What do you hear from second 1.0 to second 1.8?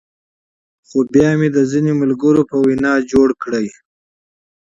بيا مې د